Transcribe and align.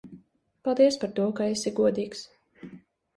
Paldies 0.67 0.95
par 1.03 1.11
to, 1.19 1.27
ka 1.39 1.47
esi 1.57 1.73
godīgs. 1.81 2.23